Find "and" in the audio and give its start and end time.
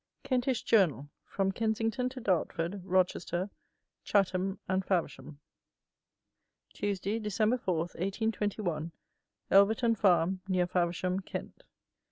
4.67-4.83